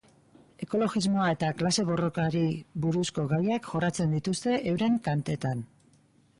[0.65, 2.43] Ekologismoa eta klase-borrokari
[2.87, 5.67] buruzko gaiak jorratzen dituzte euren kantetan.